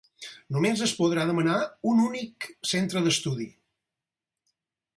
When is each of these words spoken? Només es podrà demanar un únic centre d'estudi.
Només 0.53 0.79
es 0.85 0.93
podrà 1.01 1.25
demanar 1.31 1.57
un 1.91 2.01
únic 2.05 2.47
centre 2.73 3.05
d'estudi. 3.09 3.49